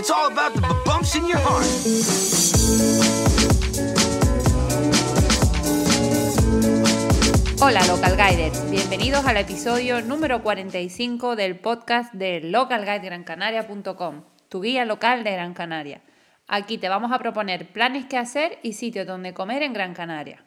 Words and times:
It's 0.00 0.10
all 0.10 0.32
about 0.32 0.54
the 0.54 0.62
bumps 0.86 1.14
in 1.14 1.26
your 1.26 1.36
heart. 1.36 1.66
Hola 7.60 7.84
Local 7.86 8.16
Guiders, 8.16 8.70
bienvenidos 8.70 9.26
al 9.26 9.36
episodio 9.36 10.00
número 10.00 10.42
45 10.42 11.36
del 11.36 11.58
podcast 11.58 12.14
de 12.14 12.40
localguidegrancanaria.com, 12.40 14.22
tu 14.48 14.62
guía 14.62 14.86
local 14.86 15.22
de 15.22 15.32
Gran 15.32 15.52
Canaria. 15.52 16.00
Aquí 16.48 16.78
te 16.78 16.88
vamos 16.88 17.12
a 17.12 17.18
proponer 17.18 17.70
planes 17.70 18.06
que 18.06 18.16
hacer 18.16 18.58
y 18.62 18.72
sitios 18.72 19.06
donde 19.06 19.34
comer 19.34 19.62
en 19.62 19.74
Gran 19.74 19.92
Canaria. 19.92 20.46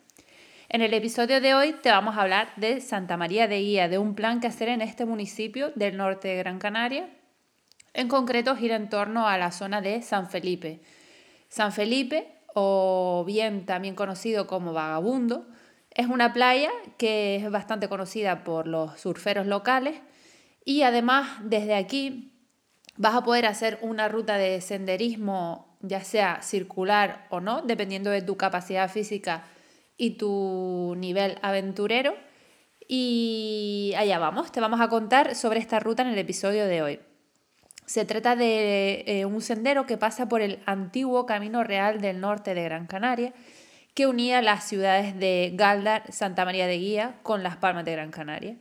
En 0.68 0.82
el 0.82 0.96
episodio 0.96 1.40
de 1.42 1.54
hoy 1.54 1.74
te 1.74 1.92
vamos 1.92 2.18
a 2.18 2.22
hablar 2.22 2.54
de 2.56 2.82
Santa 2.82 3.18
María 3.18 3.48
de 3.48 3.60
Guía, 3.60 3.88
de 3.88 4.00
un 4.00 4.16
plan 4.16 4.40
que 4.40 4.48
hacer 4.48 4.70
en 4.70 4.82
este 4.82 5.06
municipio 5.06 5.72
del 5.76 5.96
norte 5.96 6.30
de 6.30 6.38
Gran 6.38 6.58
Canaria. 6.58 7.08
En 7.94 8.08
concreto 8.08 8.56
gira 8.56 8.76
en 8.76 8.90
torno 8.90 9.28
a 9.28 9.38
la 9.38 9.52
zona 9.52 9.80
de 9.80 10.02
San 10.02 10.28
Felipe. 10.28 10.82
San 11.48 11.72
Felipe, 11.72 12.28
o 12.56 13.24
bien 13.26 13.68
también 13.68 13.94
conocido 13.94 14.48
como 14.48 14.74
Vagabundo, 14.74 15.46
es 15.92 16.08
una 16.08 16.34
playa 16.34 16.72
que 16.98 17.36
es 17.36 17.52
bastante 17.52 17.88
conocida 17.88 18.44
por 18.44 18.68
los 18.68 19.00
surferos 19.00 19.46
locales 19.46 20.02
y 20.66 20.82
además 20.82 21.30
desde 21.44 21.76
aquí 21.76 22.34
vas 22.98 23.14
a 23.14 23.24
poder 23.24 23.46
hacer 23.46 23.78
una 23.82 24.08
ruta 24.08 24.38
de 24.38 24.60
senderismo, 24.62 25.78
ya 25.82 26.04
sea 26.04 26.42
circular 26.42 27.28
o 27.30 27.42
no, 27.42 27.62
dependiendo 27.62 28.10
de 28.10 28.24
tu 28.24 28.38
capacidad 28.38 28.90
física 28.90 29.44
y 29.98 30.18
tu 30.18 30.96
nivel 30.98 31.38
aventurero. 31.44 32.16
Y 32.88 33.94
allá 33.98 34.18
vamos, 34.18 34.52
te 34.52 34.62
vamos 34.62 34.82
a 34.82 34.90
contar 34.90 35.36
sobre 35.36 35.60
esta 35.60 35.80
ruta 35.80 36.02
en 36.02 36.10
el 36.10 36.18
episodio 36.18 36.66
de 36.66 36.82
hoy. 36.82 37.00
Se 37.86 38.06
trata 38.06 38.36
de 38.36 39.04
eh, 39.08 39.26
un 39.26 39.42
sendero 39.42 39.86
que 39.86 39.98
pasa 39.98 40.30
por 40.30 40.42
el 40.42 40.60
antiguo 40.66 41.26
Camino 41.26 41.64
Real 41.64 42.00
del 42.02 42.22
Norte 42.22 42.54
de 42.54 42.64
Gran 42.64 42.88
Canaria, 42.88 43.34
que 43.94 44.08
unía 44.08 44.42
las 44.42 44.64
ciudades 44.64 45.20
de 45.20 45.52
Galdar, 45.54 46.12
Santa 46.12 46.46
María 46.46 46.68
de 46.68 46.78
Guía 46.78 47.16
con 47.24 47.44
Las 47.44 47.58
Palmas 47.58 47.86
de 47.86 47.92
Gran 47.92 48.12
Canaria. 48.12 48.56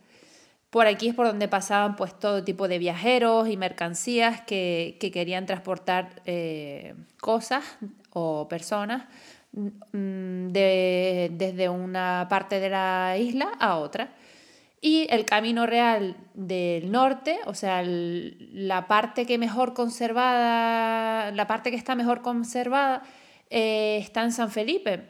Por 0.70 0.86
aquí 0.86 1.08
es 1.08 1.14
por 1.14 1.26
donde 1.26 1.48
pasaban 1.48 1.96
pues 1.96 2.18
todo 2.18 2.44
tipo 2.44 2.66
de 2.66 2.78
viajeros 2.78 3.48
y 3.48 3.56
mercancías 3.56 4.40
que, 4.40 4.96
querían 5.12 5.46
transportar 5.46 6.22
eh, 6.24 6.94
cosas 7.20 7.62
o 8.10 8.48
personas 8.48 9.04
mm, 9.52 10.48
desde 10.48 11.68
una 11.68 12.26
parte 12.28 12.58
de 12.58 12.70
la 12.70 13.16
isla 13.18 13.52
a 13.60 13.76
otra. 13.76 14.12
Y 14.84 15.06
el 15.10 15.24
camino 15.24 15.64
real 15.64 16.16
del 16.34 16.90
norte, 16.90 17.38
o 17.46 17.54
sea, 17.54 17.84
la 17.84 18.88
parte 18.88 19.26
que 19.26 19.38
mejor 19.38 19.74
conservada, 19.74 21.30
la 21.30 21.46
parte 21.46 21.70
que 21.70 21.76
está 21.76 21.94
mejor 21.94 22.20
conservada, 22.20 23.04
eh, 23.48 23.98
está 23.98 24.24
en 24.24 24.32
San 24.32 24.50
Felipe, 24.50 25.04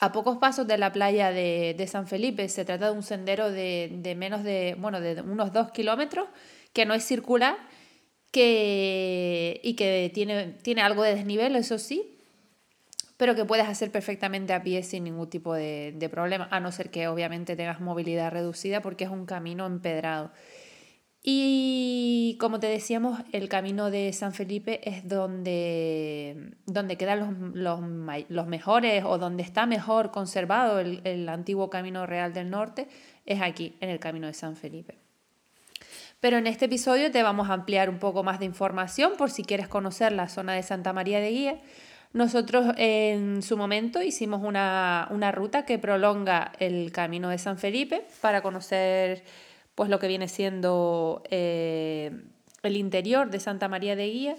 a 0.00 0.10
pocos 0.10 0.38
pasos 0.38 0.66
de 0.66 0.78
la 0.78 0.92
playa 0.92 1.30
de, 1.30 1.86
San 1.88 2.08
Felipe. 2.08 2.48
Se 2.48 2.64
trata 2.64 2.86
de 2.86 2.96
un 2.96 3.04
sendero 3.04 3.52
de, 3.52 4.14
menos 4.16 4.42
de, 4.42 4.74
bueno, 4.76 5.00
de 5.00 5.22
unos 5.22 5.52
dos 5.52 5.70
kilómetros, 5.70 6.28
que 6.72 6.84
no 6.84 6.92
es 6.92 7.04
circular 7.04 7.56
que, 8.32 9.60
y 9.62 9.74
que 9.74 10.10
tiene, 10.12 10.54
tiene 10.62 10.82
algo 10.82 11.04
de 11.04 11.14
desnivel, 11.14 11.54
eso 11.54 11.78
sí, 11.78 12.17
pero 13.18 13.34
que 13.34 13.44
puedes 13.44 13.68
hacer 13.68 13.90
perfectamente 13.90 14.54
a 14.54 14.62
pie 14.62 14.82
sin 14.82 15.04
ningún 15.04 15.28
tipo 15.28 15.52
de, 15.52 16.08
problema, 16.10 16.48
a 16.50 16.60
no 16.60 16.72
ser 16.72 16.90
que 16.90 17.08
obviamente 17.08 17.56
tengas 17.56 17.80
movilidad 17.80 18.30
reducida 18.30 18.80
porque 18.80 19.04
es 19.04 19.10
un 19.10 19.26
camino 19.26 19.66
empedrado. 19.66 20.30
Y 21.20 22.38
como 22.40 22.60
te 22.60 22.68
decíamos, 22.68 23.20
el 23.32 23.48
camino 23.48 23.90
de 23.90 24.12
San 24.12 24.32
Felipe 24.32 24.88
es 24.88 25.06
donde, 25.08 26.54
donde 26.64 26.96
quedan 26.96 27.54
los, 27.54 27.80
los, 28.28 28.46
mejores 28.46 29.02
o 29.04 29.18
donde 29.18 29.42
está 29.42 29.66
mejor 29.66 30.12
conservado 30.12 30.78
el, 30.78 31.00
el 31.02 31.28
antiguo 31.28 31.68
camino 31.70 32.06
real 32.06 32.32
del 32.32 32.48
norte, 32.48 32.86
es 33.26 33.42
aquí, 33.42 33.76
en 33.80 33.90
el 33.90 33.98
camino 33.98 34.28
de 34.28 34.32
San 34.32 34.54
Felipe. 34.54 34.94
Pero 36.20 36.36
en 36.36 36.46
este 36.46 36.66
episodio 36.66 37.10
te 37.10 37.24
vamos 37.24 37.50
a 37.50 37.54
ampliar 37.54 37.90
un 37.90 37.98
poco 37.98 38.22
más 38.22 38.38
de 38.38 38.44
información 38.44 39.14
por 39.18 39.30
si 39.30 39.42
quieres 39.42 39.66
conocer 39.66 40.12
la 40.12 40.28
zona 40.28 40.54
de 40.54 40.62
Santa 40.62 40.92
María 40.92 41.18
de 41.18 41.30
Guía 41.30 41.58
nosotros 42.12 42.74
en 42.76 43.42
su 43.42 43.56
momento 43.56 44.02
hicimos 44.02 44.42
una, 44.42 45.32
ruta 45.32 45.64
que 45.64 45.78
prolonga 45.78 46.52
el 46.58 46.90
camino 46.90 47.28
de 47.28 47.38
San 47.38 47.58
Felipe 47.58 48.06
para 48.20 48.40
conocer 48.40 49.24
pues, 49.74 49.90
lo 49.90 49.98
que 49.98 50.08
viene 50.08 50.28
siendo 50.28 51.22
eh, 51.30 52.10
el 52.62 52.76
interior 52.76 53.30
de 53.30 53.40
Santa 53.40 53.68
María 53.68 53.94
de 53.94 54.08
Guía, 54.08 54.36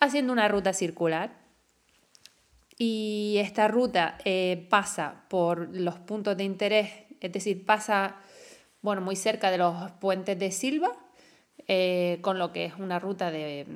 haciendo 0.00 0.32
una 0.32 0.48
ruta 0.48 0.72
circular. 0.72 1.30
Y 2.76 3.36
esta 3.38 3.68
ruta 3.68 4.18
eh, 4.24 4.66
pasa 4.68 5.24
por 5.28 5.76
los 5.76 5.98
puntos 6.00 6.36
de 6.36 6.44
interés, 6.44 6.90
es 7.20 7.30
decir, 7.32 7.64
pasa 7.64 8.16
bueno, 8.80 9.00
muy 9.00 9.14
cerca 9.14 9.52
de 9.52 9.58
los 9.58 9.92
puentes 9.92 10.36
de 10.38 10.50
Silva, 10.50 10.90
eh, 11.68 12.18
con 12.22 12.38
lo 12.40 12.52
que 12.52 12.64
es 12.64 12.74
una 12.74 12.98
ruta 12.98 13.30
de 13.30 13.66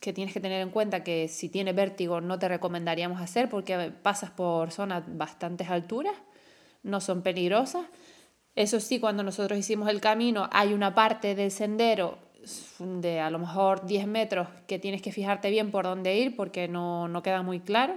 que 0.00 0.12
tienes 0.14 0.32
que 0.32 0.40
tener 0.40 0.62
en 0.62 0.70
cuenta 0.70 1.04
que 1.04 1.28
si 1.28 1.48
tienes 1.48 1.74
vértigo 1.74 2.20
no 2.20 2.38
te 2.38 2.48
recomendaríamos 2.48 3.20
hacer 3.20 3.48
porque 3.48 3.92
pasas 4.02 4.30
por 4.30 4.72
zonas 4.72 5.04
bastantes 5.06 5.68
alturas, 5.68 6.14
no 6.82 7.00
son 7.00 7.22
peligrosas. 7.22 7.84
Eso 8.56 8.80
sí, 8.80 8.98
cuando 8.98 9.22
nosotros 9.22 9.58
hicimos 9.58 9.88
el 9.88 10.00
camino 10.00 10.48
hay 10.52 10.72
una 10.72 10.94
parte 10.94 11.34
del 11.34 11.50
sendero 11.50 12.18
de 12.78 13.20
a 13.20 13.28
lo 13.28 13.38
mejor 13.38 13.84
10 13.84 14.06
metros 14.06 14.48
que 14.66 14.78
tienes 14.78 15.02
que 15.02 15.12
fijarte 15.12 15.50
bien 15.50 15.70
por 15.70 15.84
dónde 15.84 16.16
ir 16.16 16.34
porque 16.34 16.66
no, 16.66 17.06
no 17.06 17.22
queda 17.22 17.42
muy 17.42 17.60
claro. 17.60 17.94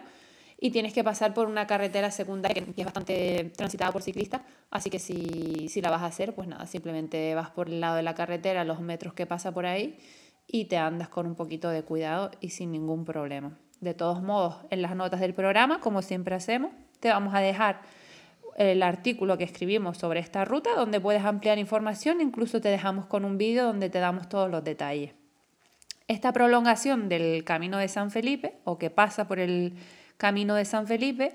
Y 0.60 0.72
tienes 0.72 0.94
que 0.94 1.04
pasar 1.04 1.34
por 1.34 1.48
una 1.48 1.68
carretera 1.68 2.10
secundaria 2.10 2.64
que 2.64 2.82
es 2.82 2.86
bastante 2.86 3.52
transitada 3.56 3.92
por 3.92 4.02
ciclistas, 4.02 4.44
así 4.72 4.90
que 4.90 4.98
si, 4.98 5.68
si 5.68 5.82
la 5.82 5.90
vas 5.90 6.04
a 6.04 6.06
hacer, 6.06 6.34
pues 6.34 6.48
nada, 6.48 6.66
simplemente 6.68 7.36
vas 7.36 7.50
por 7.50 7.68
el 7.68 7.82
lado 7.82 7.98
de 7.98 8.04
la 8.04 8.16
carretera, 8.16 8.64
los 8.64 8.80
metros 8.80 9.14
que 9.14 9.26
pasa 9.26 9.52
por 9.52 9.66
ahí 9.66 10.00
y 10.48 10.66
te 10.66 10.78
andas 10.78 11.10
con 11.10 11.26
un 11.26 11.36
poquito 11.36 11.70
de 11.70 11.84
cuidado 11.84 12.32
y 12.40 12.50
sin 12.50 12.72
ningún 12.72 13.06
problema. 13.06 13.58
De 13.82 13.94
todos 13.94 14.22
modos, 14.22 14.58
en 14.70 14.82
las 14.82 14.96
notas 14.96 15.20
del 15.20 15.34
programa, 15.34 15.80
como 15.80 16.02
siempre 16.02 16.36
hacemos, 16.36 16.72
te 17.00 17.10
vamos 17.10 17.34
a 17.34 17.40
dejar 17.40 17.82
el 18.58 18.84
artículo 18.84 19.38
que 19.38 19.44
escribimos 19.44 19.98
sobre 19.98 20.20
esta 20.20 20.46
ruta 20.46 20.76
donde 20.76 21.02
puedes 21.02 21.24
ampliar 21.24 21.58
información, 21.58 22.22
incluso 22.22 22.62
te 22.62 22.70
dejamos 22.70 23.06
con 23.08 23.26
un 23.26 23.38
vídeo 23.38 23.66
donde 23.66 23.90
te 23.90 24.00
damos 24.00 24.30
todos 24.30 24.50
los 24.50 24.64
detalles. 24.64 25.14
Esta 26.08 26.34
prolongación 26.34 27.10
del 27.10 27.44
Camino 27.44 27.78
de 27.78 27.88
San 27.88 28.12
Felipe, 28.12 28.56
o 28.66 28.78
que 28.78 28.90
pasa 28.90 29.28
por 29.28 29.40
el 29.40 29.74
Camino 30.18 30.56
de 30.56 30.66
San 30.66 30.86
Felipe, 30.86 31.34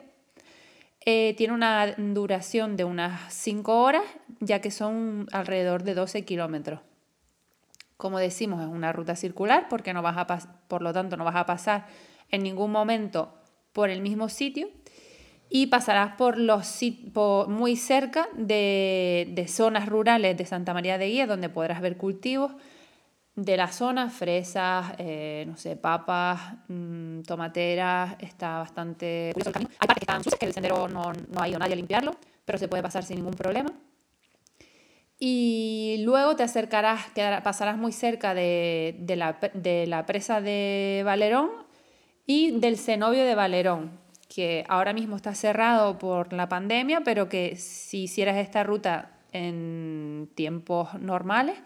eh, 1.04 1.34
tiene 1.36 1.54
una 1.54 1.94
duración 1.96 2.76
de 2.76 2.84
unas 2.84 3.32
5 3.32 3.82
horas, 3.82 4.04
ya 4.40 4.60
que 4.60 4.70
son 4.70 5.26
alrededor 5.32 5.82
de 5.82 5.94
12 5.94 6.25
kilómetros. 6.25 6.80
Como 7.98 8.20
decimos, 8.20 8.62
es 8.62 8.69
una 8.69 8.92
ruta 8.92 9.16
circular 9.16 9.66
porque 9.69 9.92
no 9.92 10.03
vas 10.03 10.16
a 10.16 10.26
por 10.69 10.82
lo 10.82 10.92
tanto 10.92 11.16
no 11.16 11.25
vas 11.25 11.34
a 11.34 11.47
pasar 11.47 11.86
en 12.31 12.44
ningún 12.44 12.70
momento 12.70 13.34
por 13.72 13.91
el 13.91 14.00
mismo 14.00 14.28
sitio 14.28 14.69
y 15.50 15.66
pasarás 15.66 16.14
por 16.14 16.38
los 16.38 16.81
muy 17.48 17.75
cerca 17.75 18.28
de, 18.37 19.44
zonas 19.48 19.88
rurales 19.88 20.37
de 20.37 20.47
Santa 20.47 20.72
María 20.75 20.97
de 20.97 21.08
Guía 21.08 21.26
donde 21.26 21.48
podrás 21.48 21.81
ver 21.81 21.97
cultivos 21.97 22.53
de 23.34 23.56
la 23.56 23.66
zona, 23.66 24.10
fresas, 24.10 24.92
eh, 24.98 25.44
no 25.48 25.56
sé, 25.56 25.75
papas, 25.75 26.41
mm, 26.69 27.22
tomateras, 27.22 28.14
está 28.20 28.58
bastante 28.58 29.31
curioso 29.32 29.50
el 29.50 29.54
camino. 29.54 29.70
Hay 29.78 29.87
partes 29.87 30.00
que 30.00 30.04
están 30.04 30.25
sucias, 30.25 30.38
que 30.38 30.47
el 30.47 30.53
sendero 30.53 30.88
no, 30.88 31.12
no 31.12 31.41
ha 31.41 31.48
ido 31.48 31.58
nadie 31.58 31.72
a 31.72 31.76
limpiarlo, 31.76 32.16
pero 32.44 32.58
se 32.58 32.69
puede 32.69 32.82
pasar 32.82 33.04
sin 33.04 33.16
ningún 33.16 33.34
problema 33.34 33.72
y 35.19 35.68
luego 36.08 36.36
te 36.36 36.42
acercarás, 36.42 37.02
pasarás 37.44 37.76
muy 37.76 37.92
cerca 37.92 38.32
de, 38.32 38.96
la, 39.14 40.06
presa 40.06 40.41
de 40.41 41.02
Valerón 41.04 41.50
y 42.26 42.58
del 42.60 42.78
cenobio 42.78 43.25
de 43.25 43.34
Valerón, 43.34 44.00
que 44.26 44.64
ahora 44.69 44.94
mismo 44.94 45.16
está 45.16 45.34
cerrado 45.34 45.99
por 45.99 46.32
la 46.32 46.49
pandemia, 46.49 47.02
pero 47.05 47.28
que 47.28 47.56
si 47.56 48.05
hicieras 48.05 48.38
esta 48.38 48.62
ruta 48.64 49.19
en 49.32 50.31
tiempos 50.34 50.94
normales, 50.94 51.58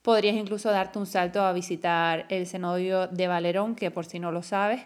podrías 0.00 0.36
incluso 0.36 0.70
darte 0.70 1.00
un 1.00 1.06
salto 1.06 1.42
a 1.42 1.52
visitar 1.52 2.26
el 2.28 2.46
cenobio 2.46 3.08
de 3.08 3.26
Valerón, 3.26 3.74
que 3.74 3.90
por 3.90 4.06
si 4.06 4.20
no 4.20 4.30
lo 4.30 4.44
sabes, 4.44 4.82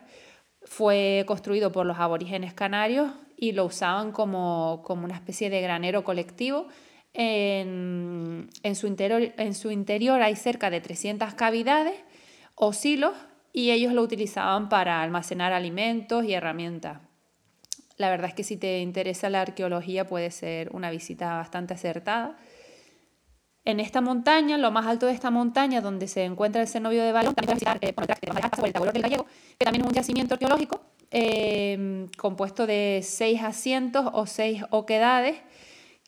fue 0.63 1.25
construido 1.27 1.71
por 1.71 1.85
los 1.85 1.99
aborígenes 1.99 2.55
canarios 2.55 3.11
y 3.37 3.53
lo 3.53 3.67
usaban 3.67 4.13
como, 4.13 4.81
como 4.87 5.05
una 5.05 5.17
especie 5.17 5.51
de 5.51 5.61
granero 5.61 6.03
colectivo 6.03 6.69
en, 7.13 8.49
su 8.75 8.87
interior, 8.87 9.33
en 9.37 9.55
su 9.55 9.71
interior 9.71 10.23
hay 10.23 10.37
cerca 10.37 10.71
de 10.71 10.81
300 10.81 11.35
cavidades 11.35 11.95
o 12.55 12.73
silos 12.73 13.15
y 13.53 13.71
ellos 13.71 13.93
lo 13.93 14.03
utilizaban 14.03 14.69
para 14.69 15.03
almacenar 15.03 15.53
alimentos 15.53 16.25
y 16.25 16.35
herramientas. 16.35 17.01
La 17.97 18.09
verdad 18.11 18.29
es 18.29 18.35
que 18.35 18.45
si 18.45 18.57
te 18.57 18.81
interesa 18.81 19.29
la 19.29 19.43
arqueología 19.43 20.07
puede 20.07 20.31
ser 20.31 20.71
una 20.73 20.91
visita 20.91 21.37
bastante 21.37 21.75
acertada. 21.75 22.37
En 23.65 23.79
esta 23.79 24.01
montaña, 24.01 24.57
lo 24.57 24.71
más 24.71 24.87
alto 24.87 25.07
de 25.07 25.13
esta 25.13 25.31
montaña, 25.31 25.83
donde 25.83 26.09
se 26.09 26.25
encuentra 26.25 26.63
el 26.63 26.69
cenobio 26.69 27.03
de 27.05 27.13
Balón, 27.13 27.35
también 27.35 27.57
visitar 27.57 27.79
eh, 27.83 27.93
Tablero 27.93 28.93
del 28.93 29.03
Gallego, 29.03 29.27
que 29.59 29.65
también 29.65 29.83
es 29.83 29.89
un 29.89 29.95
yacimiento 29.95 30.35
arqueológico 30.35 30.81
eh, 31.11 32.07
compuesto 32.17 32.67
de 32.67 33.01
seis 33.03 33.43
asientos 33.43 34.09
o 34.13 34.27
seis 34.27 34.63
oquedades 34.71 35.37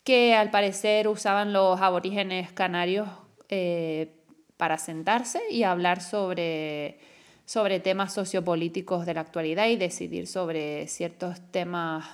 que 0.03 0.35
al 0.35 0.51
parecer 0.51 1.07
usaban 1.07 1.53
los 1.53 1.79
aborígenes 1.81 2.51
canarios 2.51 3.07
eh, 3.49 4.11
para 4.57 4.77
sentarse 4.77 5.41
y 5.49 5.63
hablar 5.63 6.01
sobre, 6.01 6.99
sobre 7.45 7.79
temas 7.79 8.13
sociopolíticos 8.13 9.05
de 9.05 9.13
la 9.13 9.21
actualidad 9.21 9.67
y 9.67 9.77
decidir 9.77 10.27
sobre 10.27 10.87
ciertos 10.87 11.39
temas 11.51 12.05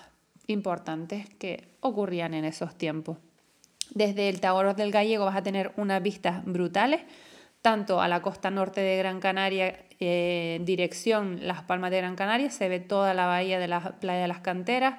importantes 0.47 1.27
que 1.37 1.67
ocurrían 1.79 2.33
en 2.33 2.45
esos 2.45 2.75
tiempos. 2.75 3.17
Desde 3.91 4.29
el 4.29 4.39
Tagoro 4.39 4.73
del 4.73 4.91
Gallego 4.91 5.25
vas 5.25 5.35
a 5.35 5.43
tener 5.43 5.71
unas 5.77 6.01
vistas 6.01 6.45
brutales, 6.45 7.01
tanto 7.61 8.01
a 8.01 8.07
la 8.07 8.21
costa 8.21 8.51
norte 8.51 8.81
de 8.81 8.97
Gran 8.97 9.19
Canaria, 9.19 9.79
eh, 9.99 10.59
dirección 10.63 11.47
Las 11.47 11.63
Palmas 11.63 11.91
de 11.91 11.97
Gran 11.97 12.15
Canaria, 12.15 12.51
se 12.51 12.69
ve 12.69 12.79
toda 12.79 13.13
la 13.13 13.25
bahía 13.25 13.59
de 13.59 13.67
la 13.67 13.81
playa 13.99 14.21
de 14.21 14.27
las 14.27 14.39
Canteras, 14.39 14.95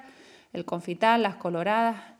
el 0.53 0.65
Confital, 0.65 1.23
las 1.23 1.35
Coloradas, 1.35 2.10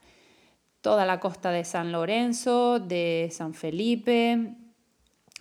toda 0.82 1.06
la 1.06 1.20
costa 1.20 1.52
de 1.52 1.64
San 1.64 1.92
Lorenzo, 1.92 2.80
de 2.80 3.30
San 3.32 3.54
Felipe, 3.54 4.56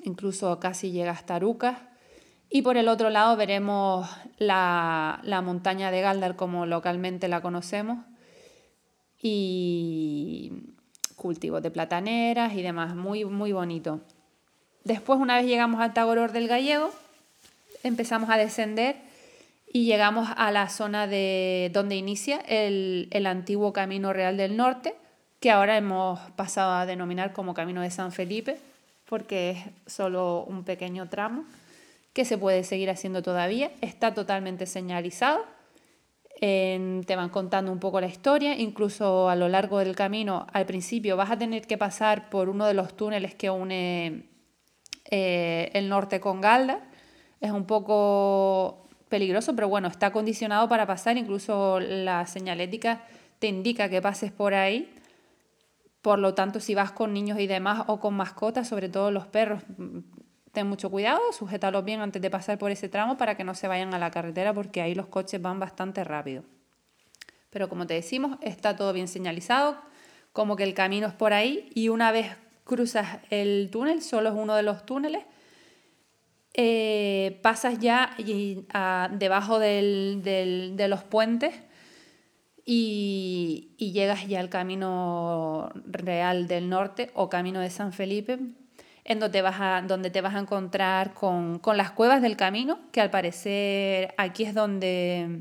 incluso 0.05 0.61
casi 0.61 0.93
llega 0.93 1.13
hasta 1.13 1.37
Arucas. 1.37 1.79
Y 2.49 2.63
por 2.63 2.77
el 2.77 2.89
otro 2.89 3.11
lado 3.11 3.37
veremos 3.37 4.09
la, 4.39 5.21
la 5.23 5.41
montaña 5.41 5.91
de 5.91 6.01
Galdar 6.01 6.37
como 6.37 6.67
localmente 6.67 7.29
la 7.29 7.41
conocemos 7.41 7.99
y 9.23 10.53
cultivos 11.17 11.63
de 11.63 11.71
plataneras 11.71 12.55
y 12.55 12.63
demás, 12.63 12.95
muy, 12.95 13.25
muy 13.25 13.53
bonito. 13.53 14.01
Después, 14.85 15.21
una 15.21 15.37
vez 15.37 15.47
llegamos 15.47 15.81
al 15.81 15.93
Tagoror 15.93 16.33
del 16.33 16.49
Gallego, 16.49 16.91
empezamos 17.83 18.31
a 18.31 18.39
descender 18.39 18.97
y 19.73 19.85
llegamos 19.85 20.29
a 20.37 20.51
la 20.51 20.69
zona 20.69 21.07
de 21.07 21.71
donde 21.73 21.97
inicia 21.97 22.39
el, 22.39 23.09
el 23.11 23.27
antiguo 23.27 23.73
Camino 23.73 24.13
Real 24.13 24.37
del 24.37 24.57
Norte, 24.57 24.95
que 25.41 25.51
ahora 25.51 25.77
hemos 25.79 26.21
pasado 26.33 26.75
a 26.75 26.87
denominar 26.87 27.33
como 27.33 27.55
Camino 27.55 27.81
de 27.81 27.91
San 27.91 28.13
Felipe, 28.13 28.59
porque 29.07 29.51
es 29.51 29.93
solo 29.93 30.45
un 30.47 30.65
pequeño 30.65 31.09
tramo 31.09 31.45
que 32.13 32.25
se 32.25 32.39
puede 32.39 32.63
seguir 32.63 32.91
haciendo 32.91 33.23
todavía. 33.23 33.71
Está 33.81 34.15
totalmente 34.15 34.67
señalizado. 34.67 35.45
te 36.41 37.17
van 37.17 37.29
contando 37.31 37.73
un 37.73 37.81
poco 37.81 38.01
la 38.01 38.07
historia, 38.07 38.55
incluso 38.55 39.29
a 39.29 39.37
lo 39.37 39.49
largo 39.49 39.79
del 39.79 39.95
camino, 39.97 40.47
al 40.53 40.67
principio 40.67 41.17
vas 41.17 41.31
a 41.31 41.39
tener 41.39 41.67
que 41.67 41.77
pasar 41.77 42.31
por 42.31 42.49
uno 42.49 42.67
de 42.67 42.75
los 42.75 42.97
túneles 42.97 43.35
que 43.35 43.51
une 43.51 44.25
eh, 45.11 45.71
el 45.75 45.89
norte 45.89 46.21
con 46.21 46.41
Galda. 46.41 46.81
Es 47.41 47.51
un 47.51 47.65
poco 47.65 48.89
peligroso, 49.09 49.55
pero 49.55 49.69
bueno, 49.69 49.89
está 49.89 50.13
condicionado 50.13 50.69
para 50.69 50.87
pasar, 50.87 51.17
incluso 51.17 51.81
la 51.81 52.27
señalética 52.27 53.03
te 53.39 53.49
indica 53.49 53.89
que 53.89 54.03
pases 54.03 54.33
por 54.33 54.55
ahí. 54.55 54.89
Por 56.02 56.19
lo 56.19 56.35
tanto, 56.35 56.61
si 56.61 56.75
vas 56.75 56.93
con 56.93 57.12
niños 57.12 57.38
y 57.38 57.47
demás 57.47 57.85
o 57.87 58.00
con 58.00 58.14
mascotas, 58.14 58.69
sobre 58.69 58.88
todo 58.88 59.11
los 59.11 59.26
perros, 59.26 59.62
ten 60.52 60.67
mucho 60.67 60.91
cuidado, 60.91 61.20
sujétalos 61.32 61.85
bien 61.85 62.00
antes 62.00 62.23
de 62.23 62.31
pasar 62.31 62.58
por 62.58 62.70
ese 62.70 62.88
tramo 62.88 63.17
para 63.17 63.37
que 63.37 63.44
no 63.44 63.55
se 63.55 63.69
vayan 63.69 63.93
a 63.94 63.99
la 63.99 64.11
carretera 64.11 64.55
porque 64.55 64.81
ahí 64.81 64.94
los 64.94 65.06
coches 65.06 65.41
van 65.41 65.61
bastante 65.61 66.02
rápido. 66.05 66.44
Pero 67.50 67.69
como 67.69 67.87
te 67.87 67.94
decimos, 67.94 68.38
está 68.41 68.76
todo 68.76 68.93
bien 68.93 69.08
señalizado, 69.08 69.76
como 70.32 70.56
que 70.56 70.64
el 70.64 70.75
camino 70.75 71.06
es 71.06 71.14
por 71.14 71.32
ahí 71.32 71.70
y 71.75 71.88
una 71.88 72.12
vez 72.12 72.37
cruzas 72.64 73.19
el 73.31 73.69
túnel, 73.70 74.00
solo 74.03 74.31
es 74.31 74.35
uno 74.35 74.55
de 74.55 74.62
los 74.62 74.87
túneles, 74.87 75.25
eh, 76.55 77.38
pasas 77.43 77.79
ya 77.79 78.17
debajo 79.11 79.58
de 79.58 80.87
los 80.88 81.05
puentes 81.05 81.55
y, 82.64 83.75
llegas 83.79 84.29
ya 84.29 84.41
al 84.41 84.49
camino 84.49 85.70
real 86.02 86.49
del 86.49 86.69
norte 86.69 87.11
o 87.14 87.29
camino 87.29 87.61
de 87.61 87.70
San 87.70 87.93
Felipe, 87.93 88.38
en 89.05 89.19
donde 89.19 89.38
te 89.38 89.43
vas 89.43 89.56
a, 89.61 89.82
donde 89.82 90.11
te 90.11 90.20
vas 90.20 90.35
a 90.35 90.38
encontrar 90.38 91.14
con, 91.14 91.58
con 91.58 91.76
las 91.76 91.91
cuevas 91.91 92.23
del 92.23 92.37
camino, 92.37 92.79
que 92.93 93.00
al 93.00 93.11
parecer 93.11 94.14
aquí 94.17 94.44
es 94.44 94.55
donde 94.55 95.41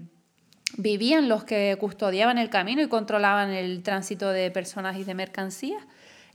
vivían 0.77 1.29
los 1.29 1.43
que 1.43 1.75
custodiaban 1.79 2.37
el 2.37 2.49
camino 2.49 2.81
y 2.81 2.87
controlaban 2.87 3.49
el 3.49 3.83
tránsito 3.83 4.29
de 4.29 4.51
personas 4.51 4.97
y 4.97 5.03
de 5.03 5.13
mercancías. 5.13 5.83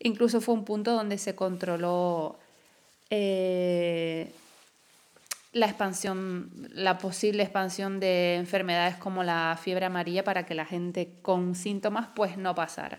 Incluso 0.01 0.41
fue 0.41 0.55
un 0.55 0.65
punto 0.65 0.93
donde 0.93 1.19
se 1.19 1.35
controló 1.35 2.39
eh, 3.11 4.31
la 5.53 5.67
expansión, 5.67 6.51
la 6.73 6.99
posible 6.99 7.43
expansión 7.43 8.01
de 8.01 8.35
enfermedades 8.35 8.97
como 8.97 9.23
la 9.23 9.59
fiebre 9.61 9.87
amarilla 9.87 10.25
para 10.25 10.45
que 10.47 10.55
la 10.55 10.67
gente 10.67 11.15
con 11.23 11.55
síntomas 11.55 12.09
pues 12.15 12.37
no 12.37 12.55
pasara. 12.55 12.99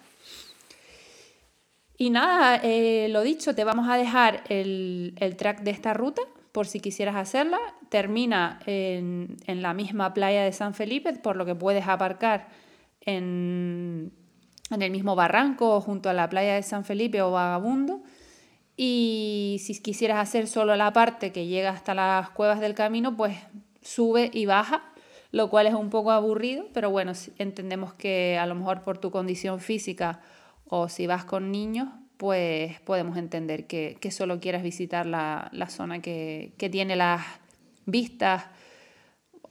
Y 1.98 2.10
nada, 2.10 2.60
eh, 2.62 3.08
lo 3.10 3.22
dicho, 3.22 3.56
te 3.56 3.64
vamos 3.64 3.88
a 3.90 3.98
dejar 3.98 4.44
el, 4.50 5.16
track 5.38 5.62
de 5.62 5.72
esta 5.72 5.94
ruta 5.94 6.22
por 6.52 6.68
si 6.68 6.80
quisieras 6.80 7.16
hacerla. 7.16 7.60
Termina 7.90 8.60
en, 8.66 9.38
en, 9.48 9.62
la 9.62 9.74
misma 9.74 10.14
playa 10.14 10.44
de 10.44 10.52
San 10.52 10.74
Felipe, 10.74 11.14
por 11.14 11.36
lo 11.36 11.46
que 11.46 11.56
puedes 11.56 11.88
aparcar 11.88 12.48
en, 13.02 14.12
en 14.72 14.82
el 14.82 14.92
mismo 14.92 15.16
barranco 15.16 15.80
junto 15.82 16.10
a 16.10 16.14
la 16.14 16.30
playa 16.30 16.56
de 16.56 16.64
San 16.64 16.84
Felipe 16.84 17.22
o 17.22 17.32
Vagabundo. 17.32 18.02
Y 18.78 19.62
si 19.64 19.82
quisieras 19.82 20.18
hacer 20.18 20.48
solo 20.48 20.76
la 20.76 20.92
parte 20.92 21.32
que 21.32 21.48
llega 21.48 21.70
hasta 21.70 21.94
las 21.94 22.30
cuevas 22.32 22.60
del 22.60 22.74
camino, 22.74 23.16
pues 23.16 23.38
sube 23.82 24.30
y 24.34 24.46
baja, 24.46 24.84
lo 25.32 25.50
cual 25.50 25.68
es 25.68 25.74
un 25.74 25.90
poco 25.90 26.12
aburrido, 26.12 26.66
pero 26.74 26.90
bueno, 26.90 27.14
entendemos 27.38 27.94
que 27.94 28.38
a 28.38 28.46
lo 28.46 28.56
mejor 28.56 28.82
por 28.82 28.98
tu 28.98 29.12
condición 29.12 29.60
física 29.60 30.20
o 30.68 30.90
si 30.90 31.08
vas 31.08 31.26
con 31.26 31.52
niños, 31.52 31.90
pues 32.18 32.80
podemos 32.82 33.18
entender 33.18 33.68
que, 33.68 33.98
solo 34.12 34.40
quieras 34.40 34.64
visitar 34.64 35.06
la, 35.06 35.50
zona 35.70 36.02
que, 36.02 36.54
que, 36.58 36.70
tiene 36.70 36.96
las 36.96 37.26
vistas, 37.86 38.46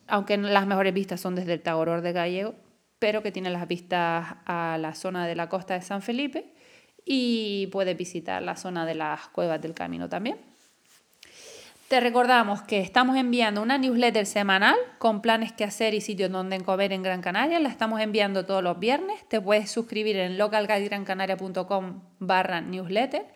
aunque 0.06 0.36
las 0.36 0.66
mejores 0.66 0.94
vistas 0.94 1.20
son 1.20 1.34
desde 1.34 1.54
el 1.54 1.62
Tagoror 1.62 2.00
de 2.00 2.12
Gallego, 2.12 2.54
pero 2.98 3.22
que 3.22 3.32
tiene 3.32 3.50
las 3.50 3.68
vistas 3.68 4.36
a 4.46 4.78
la 4.80 4.94
zona 4.94 5.26
de 5.26 5.36
la 5.36 5.48
costa 5.48 5.74
de 5.74 5.82
San 5.82 6.00
Felipe 6.02 6.54
y 7.04 7.68
puedes 7.68 7.96
visitar 7.96 8.42
la 8.42 8.56
zona 8.56 8.86
de 8.86 8.94
las 8.94 9.28
cuevas 9.28 9.60
del 9.60 9.74
camino 9.74 10.08
también. 10.08 10.53
Te 11.88 12.00
recordamos 12.00 12.62
que 12.62 12.80
estamos 12.80 13.14
enviando 13.18 13.60
una 13.60 13.76
newsletter 13.76 14.24
semanal 14.24 14.74
con 14.98 15.20
planes 15.20 15.52
que 15.52 15.64
hacer 15.64 15.92
y 15.92 16.00
sitios 16.00 16.30
donde 16.30 16.58
comer 16.62 16.94
en 16.94 17.02
Gran 17.02 17.20
Canaria. 17.20 17.60
La 17.60 17.68
estamos 17.68 18.00
enviando 18.00 18.46
todos 18.46 18.62
los 18.62 18.78
viernes. 18.78 19.22
Te 19.28 19.38
puedes 19.38 19.70
suscribir 19.70 20.16
en 20.16 20.38
localguidegrancanaria.com 20.38 22.00
barra 22.20 22.62
newsletter. 22.62 23.26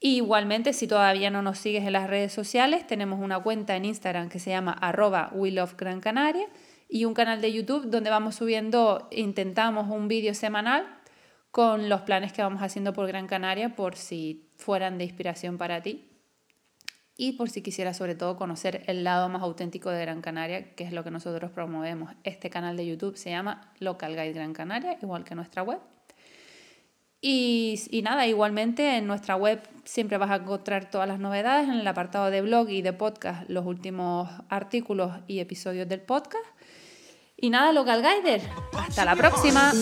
igualmente, 0.00 0.72
si 0.72 0.88
todavía 0.88 1.30
no 1.30 1.40
nos 1.40 1.58
sigues 1.58 1.84
en 1.86 1.92
las 1.92 2.10
redes 2.10 2.32
sociales, 2.32 2.84
tenemos 2.84 3.20
una 3.20 3.38
cuenta 3.38 3.76
en 3.76 3.84
Instagram 3.84 4.28
que 4.28 4.40
se 4.40 4.50
llama 4.50 4.72
arroba 4.72 5.32
Canaria 6.00 6.48
y 6.88 7.04
un 7.04 7.14
canal 7.14 7.40
de 7.40 7.52
YouTube 7.52 7.86
donde 7.86 8.10
vamos 8.10 8.34
subiendo, 8.34 9.06
intentamos 9.12 9.88
un 9.88 10.08
vídeo 10.08 10.34
semanal 10.34 10.84
con 11.52 11.88
los 11.88 12.00
planes 12.00 12.32
que 12.32 12.42
vamos 12.42 12.60
haciendo 12.60 12.92
por 12.92 13.06
Gran 13.06 13.28
Canaria 13.28 13.76
por 13.76 13.94
si 13.94 14.48
fueran 14.56 14.98
de 14.98 15.04
inspiración 15.04 15.58
para 15.58 15.80
ti 15.80 16.08
y 17.16 17.32
por 17.32 17.50
si 17.50 17.62
quisieras 17.62 17.96
sobre 17.96 18.14
todo 18.14 18.36
conocer 18.36 18.82
el 18.86 19.04
lado 19.04 19.28
más 19.28 19.42
auténtico 19.42 19.90
de 19.90 20.00
Gran 20.00 20.22
Canaria, 20.22 20.74
que 20.74 20.84
es 20.84 20.92
lo 20.92 21.04
que 21.04 21.10
nosotros 21.10 21.50
promovemos. 21.50 22.12
Este 22.24 22.50
canal 22.50 22.76
de 22.76 22.86
YouTube 22.86 23.16
se 23.16 23.30
llama 23.30 23.72
Local 23.80 24.12
Guide 24.12 24.32
Gran 24.32 24.52
Canaria, 24.52 24.98
igual 25.02 25.24
que 25.24 25.34
nuestra 25.34 25.62
web. 25.62 25.78
Y, 27.20 27.80
y, 27.90 28.02
nada, 28.02 28.26
igualmente 28.26 28.96
en 28.96 29.06
nuestra 29.06 29.36
web 29.36 29.62
siempre 29.84 30.18
vas 30.18 30.30
a 30.30 30.36
encontrar 30.36 30.90
todas 30.90 31.06
las 31.06 31.20
novedades 31.20 31.68
en 31.68 31.74
el 31.74 31.86
apartado 31.86 32.30
de 32.30 32.40
blog 32.40 32.68
y 32.68 32.82
de 32.82 32.92
podcast, 32.92 33.48
los 33.48 33.64
últimos 33.64 34.28
artículos 34.48 35.12
y 35.28 35.38
episodios 35.38 35.88
del 35.88 36.00
podcast. 36.00 36.44
Y 37.36 37.50
nada, 37.50 37.72
Local 37.72 38.02
Guider. 38.02 38.40
Hasta 38.72 39.04
la 39.04 39.14
próxima. 39.14 39.72